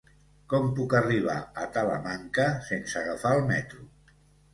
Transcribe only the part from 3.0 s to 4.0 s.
agafar el metro?